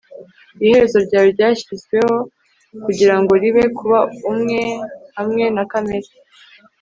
iherezo 0.65 0.97
ryawe 1.05 1.27
ryashizweho 1.35 2.15
kugirango 2.85 3.31
ribe, 3.43 3.63
kuba 3.77 3.99
umwe 4.31 4.59
hamwe 5.17 5.45
na 5.55 5.63
kamere 5.71 6.09